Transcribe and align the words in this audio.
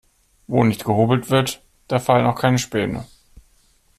Wo 0.47 0.63
nicht 0.63 0.83
gehobelt 0.83 1.29
wird, 1.29 1.61
da 1.87 1.99
fallen 1.99 2.25
auch 2.25 2.33
keine 2.39 2.57
Späne. 2.57 3.05